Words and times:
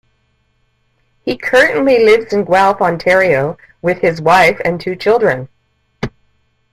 He 1.23 1.37
currently 1.37 2.03
lives 2.03 2.33
in 2.33 2.43
Guelph, 2.45 2.81
Ontario 2.81 3.59
with 3.83 3.99
his 3.99 4.19
wife 4.19 4.59
and 4.65 4.81
two 4.81 4.95
children. 4.95 5.47